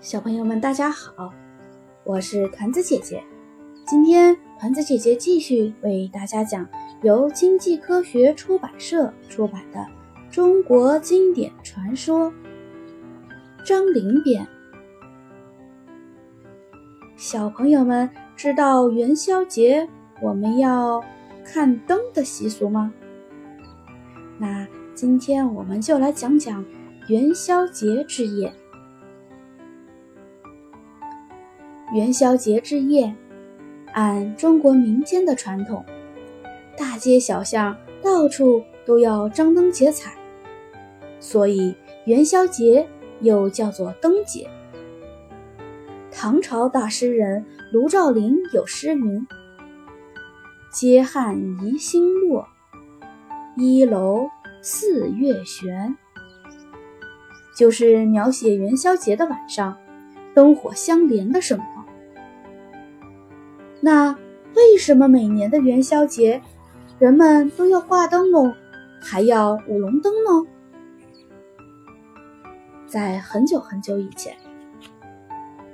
[0.00, 1.32] 小朋友们，大家好，
[2.04, 3.24] 我是团子姐姐。
[3.86, 6.66] 今天团子姐姐继续为大家讲
[7.02, 9.78] 由经济科学出版社出版的
[10.30, 12.30] 《中国经典传说》
[13.66, 14.46] 张陵编。
[17.16, 19.88] 小朋友们知道元宵节
[20.22, 21.02] 我们要
[21.44, 22.92] 看灯的习俗吗？
[24.38, 26.64] 那今天我们就来讲讲
[27.08, 28.52] 元宵节之夜。
[31.92, 33.14] 元宵节之夜，
[33.94, 35.84] 按中国民间的传统，
[36.76, 40.12] 大街小巷到处都要张灯结彩，
[41.20, 41.74] 所以
[42.04, 42.88] 元宵节
[43.20, 44.50] 又叫做灯节。
[46.10, 49.26] 唐朝大诗人卢照邻有诗云
[50.74, 52.48] ：“街汉宜兴落，
[53.56, 54.28] 一楼
[54.60, 55.96] 四月悬。”
[57.56, 59.76] 就是描写元宵节的晚上，
[60.34, 61.73] 灯火相连的盛况。
[63.84, 64.16] 那
[64.56, 66.40] 为什么每年的元宵节，
[66.98, 68.54] 人们都要挂灯笼，
[68.98, 70.48] 还要舞龙灯呢？
[72.86, 74.34] 在很久很久以前，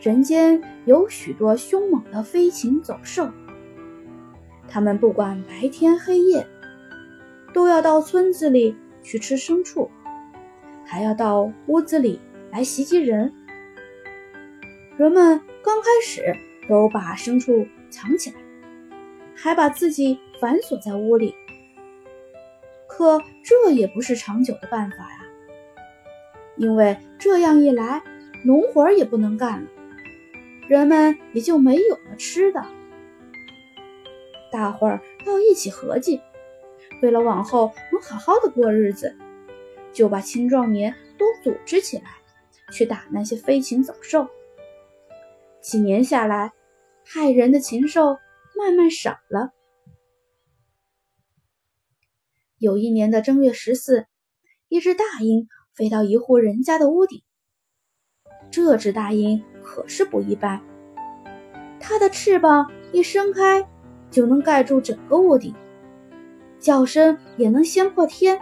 [0.00, 3.30] 人间有许多凶猛的飞禽走兽，
[4.66, 6.44] 他们不管白天黑夜，
[7.54, 9.88] 都要到村子里去吃牲畜，
[10.84, 13.32] 还要到屋子里来袭击人。
[14.96, 16.36] 人们刚开始
[16.68, 17.64] 都把牲畜。
[17.92, 18.36] 藏起来，
[19.36, 21.34] 还把自己反锁在屋里。
[22.88, 25.24] 可这也不是长久的办法呀，
[26.56, 28.02] 因为这样一来，
[28.44, 29.68] 农活也不能干了，
[30.68, 32.64] 人们也就没有了吃的。
[34.50, 36.20] 大伙儿要一起合计，
[37.02, 39.16] 为了往后能好好的过日子，
[39.92, 42.04] 就把青壮年都组织起来，
[42.72, 44.28] 去打那些飞禽走兽。
[45.60, 46.52] 几年下来。
[47.04, 48.18] 害人的禽兽
[48.56, 49.50] 慢慢少了。
[52.58, 54.06] 有一年的正月十四，
[54.68, 57.22] 一只大鹰飞到一户人家的屋顶。
[58.50, 60.62] 这只大鹰可是不一般，
[61.80, 63.68] 它的翅膀一伸开，
[64.10, 65.54] 就能盖住整个屋顶，
[66.58, 68.38] 叫声也能掀破天，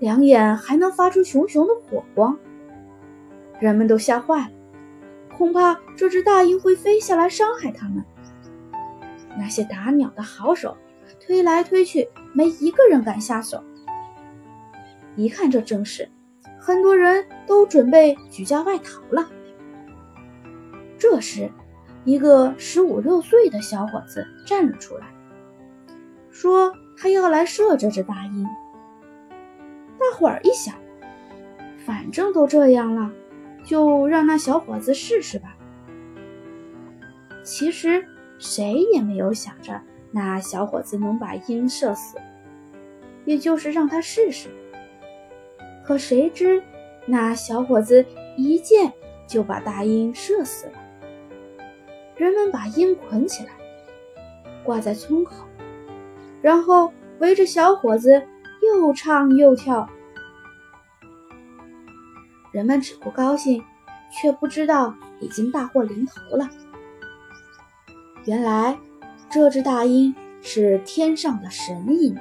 [0.00, 2.36] 两眼还能发出熊熊的火光，
[3.60, 4.63] 人们都吓坏了。
[5.36, 8.04] 恐怕这只大鹰会飞下来伤害他们。
[9.36, 10.76] 那些打鸟的好手
[11.20, 13.62] 推来推去，没一个人敢下手。
[15.16, 16.08] 一看这阵势，
[16.58, 19.28] 很多人都准备举家外逃了。
[20.98, 21.50] 这时，
[22.04, 25.06] 一个十五六岁的小伙子站了出来，
[26.30, 28.44] 说他要来射这只大鹰。
[29.98, 30.74] 大伙儿一想，
[31.84, 33.10] 反正都这样了。
[33.64, 35.56] 就让那小伙子试试吧。
[37.42, 38.06] 其实
[38.38, 39.80] 谁也没有想着
[40.10, 42.16] 那小伙子能把鹰射死，
[43.24, 44.48] 也就是让他试试。
[45.84, 46.62] 可谁知
[47.06, 48.04] 那小伙子
[48.36, 48.92] 一箭
[49.26, 50.72] 就把大鹰射死了。
[52.16, 53.50] 人们把鹰捆起来，
[54.62, 55.44] 挂在村口，
[56.40, 58.22] 然后围着小伙子
[58.62, 59.88] 又唱又跳。
[62.54, 63.64] 人们只不高兴，
[64.12, 66.48] 却不知道已经大祸临头了。
[68.26, 68.78] 原来，
[69.28, 72.16] 这只大鹰是天上的神鹰，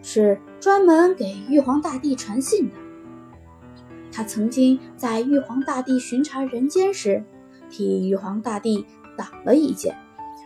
[0.00, 2.76] 是专门给玉皇大帝传信的。
[4.12, 7.24] 他曾经在玉皇大帝巡查人间时，
[7.68, 8.86] 替玉皇大帝
[9.16, 9.96] 挡了一箭，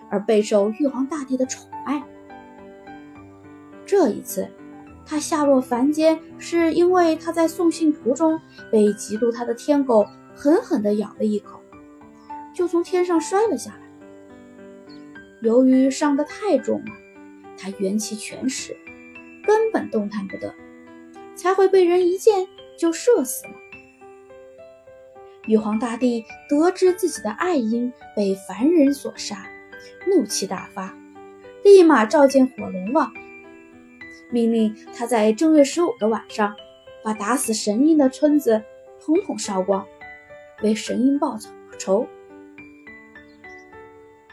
[0.08, 2.02] 而备受玉皇大帝的宠爱。
[3.84, 4.48] 这一次。
[5.08, 8.40] 他下落凡间，是因为他在送信途中
[8.72, 10.04] 被嫉妒他的天狗
[10.34, 11.60] 狠狠地咬了一口，
[12.52, 13.80] 就从天上摔了下来。
[15.42, 16.92] 由于伤得太重了，
[17.56, 18.76] 他元气全失，
[19.44, 20.52] 根本动弹不得，
[21.36, 23.52] 才会被人一箭就射死了。
[25.46, 29.46] 玉皇大帝得知自己的爱鹰被凡人所杀，
[30.08, 30.92] 怒气大发，
[31.62, 33.12] 立马召见火龙王。
[34.30, 36.54] 命令他在正月十五的晚上，
[37.02, 38.62] 把打死神鹰的村子
[39.00, 39.86] 统统烧光，
[40.62, 41.38] 为神鹰报
[41.78, 42.06] 仇。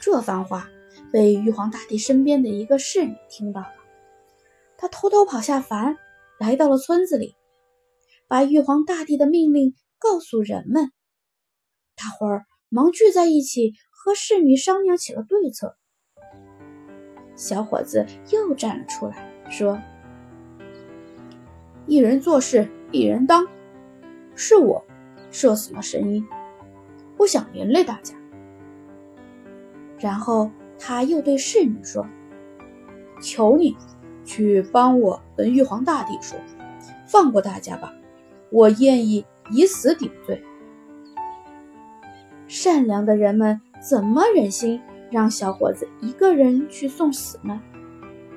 [0.02, 0.68] 这番话
[1.12, 3.74] 被玉皇大帝身边的一个侍女听到了，
[4.78, 5.96] 他偷偷跑下凡，
[6.40, 7.36] 来到了村子里，
[8.28, 10.92] 把玉皇大帝的命令告诉人们。
[11.96, 15.78] 大伙儿忙聚在一起，和侍女商量起了对策。
[17.36, 19.80] 小伙子又站了出来，说
[21.86, 23.48] ：“一人做事一人当，
[24.36, 24.84] 是我
[25.32, 26.26] 射死了神鹰，
[27.16, 28.16] 不想连累大家。”
[30.00, 32.06] 然后他又对侍女说
[33.22, 33.76] ：“求你
[34.26, 36.38] 去帮我跟玉皇大帝说，
[37.08, 37.94] 放过大家吧，
[38.50, 40.44] 我愿意以死顶罪。”
[42.48, 44.82] 善良的人们怎么忍心？
[45.10, 47.62] 让小伙子一个人去送死呢？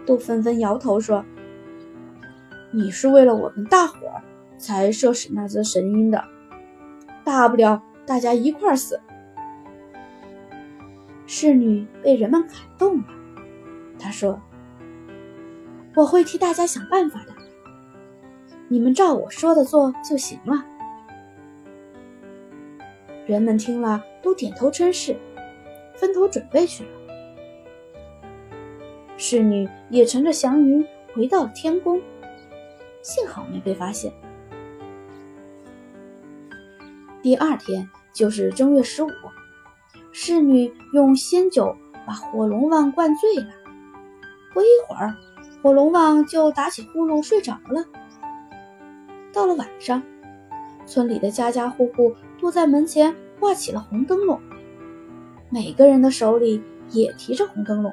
[0.06, 1.24] 都纷纷摇头说
[2.72, 4.22] ：“你是为了我们大伙儿
[4.56, 6.24] 才射死那只神鹰的，
[7.24, 9.00] 大不了大家一块儿死。”
[11.26, 13.04] 侍女被人们感动了，
[13.98, 14.40] 她说
[15.96, 17.34] ：“我会替大家想办法的，
[18.68, 20.64] 你们照我说的做就行了。”
[23.26, 25.16] 人们听了都点头称是。
[25.98, 26.90] 分头准备去了。
[29.28, 32.00] 侍女也乘着祥云回到了天宫，
[33.02, 34.12] 幸好没被发现。
[37.20, 39.08] 第二天就是正月十五，
[40.12, 41.76] 侍女用仙酒
[42.06, 43.48] 把火龙王灌醉了。
[44.54, 45.12] 不一会儿，
[45.60, 47.84] 火龙王就打起呼噜睡着了。
[49.32, 50.00] 到了晚上，
[50.86, 54.40] 村里的家家户户都在门前挂起了红灯笼。
[55.50, 56.62] 每个人的手里
[56.92, 57.92] 也提着红灯笼，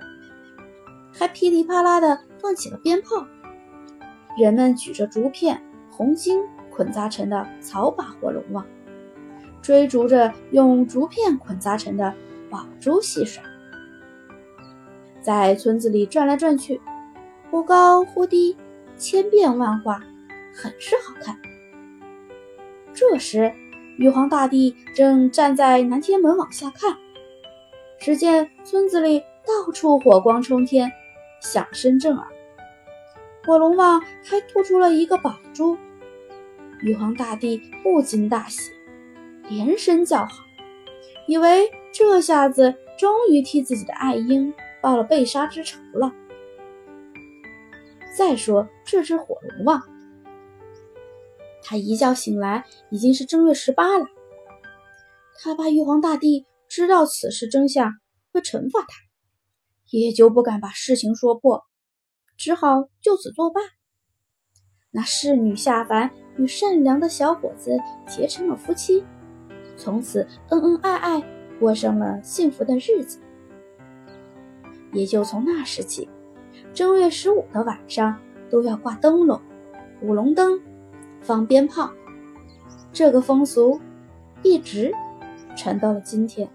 [1.13, 3.25] 还噼里啪啦的放起了鞭炮。
[4.38, 5.62] 人们举着竹片、
[5.92, 8.65] 红巾捆扎成的草把火龙王，
[9.62, 12.13] 追逐着用竹片捆扎成的
[12.50, 13.44] 宝珠戏耍，
[15.21, 16.81] 在村子里转来转去，
[17.51, 18.57] 忽高忽低，
[18.98, 20.01] 千变万化，
[20.56, 21.38] 很是好看。
[22.92, 23.54] 这时，
[23.98, 26.98] 玉皇大帝正站在南天门往下看。
[28.00, 30.92] 只见村子里到处火光冲天，
[31.44, 32.28] 响声震耳。
[33.45, 35.78] 火龙王还吐出了一个宝珠，
[36.81, 38.72] 玉皇大帝不禁大喜，
[39.48, 40.31] 连声叫好，
[41.28, 46.12] 以为这下子终于替自己的爱鹰报了被杀之仇了。
[48.18, 49.81] 再说这只火龙王，
[51.62, 54.06] 他一觉醒来已经是正月十八了，
[55.42, 56.45] 他怕玉皇大帝。
[56.69, 57.92] 知道此事真相
[58.31, 58.88] 会惩罚他，
[60.00, 61.66] 也就不敢把事情说破，
[62.36, 63.62] 只好就此作罢。
[64.90, 69.04] 那侍女下凡与善良的小伙子结成了夫妻，
[69.78, 71.24] 从此恩恩爱爱，
[71.60, 73.19] 过上了幸福的日子。
[74.92, 76.10] 也就从那时起，
[76.74, 78.19] 正月十五的晚上
[78.50, 79.40] 都要挂灯笼、
[80.01, 80.60] 舞龙灯、
[81.22, 81.92] 放鞭炮，
[82.92, 83.80] 这个风俗
[84.42, 84.92] 一直
[85.56, 86.50] 传到了今天。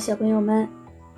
[0.00, 0.66] 小朋友们，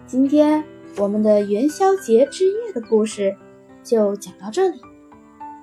[0.06, 0.64] 今天
[0.98, 3.36] 我们的元宵节之夜的故事
[3.84, 4.80] 就讲到这里，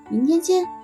[0.10, 0.78] 明天见。